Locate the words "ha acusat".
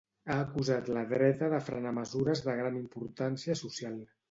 0.27-0.89